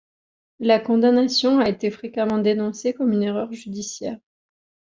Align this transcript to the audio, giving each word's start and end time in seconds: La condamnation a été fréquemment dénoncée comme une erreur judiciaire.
La 0.57 0.79
condamnation 0.79 1.59
a 1.59 1.69
été 1.69 1.91
fréquemment 1.91 2.39
dénoncée 2.39 2.91
comme 2.95 3.11
une 3.13 3.21
erreur 3.21 3.51
judiciaire. 3.53 4.17